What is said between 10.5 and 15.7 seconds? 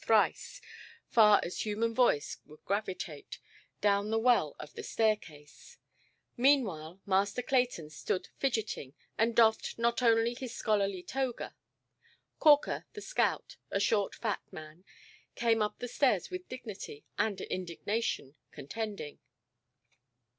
scholarly toga. Corker, the scout, a short fat man, came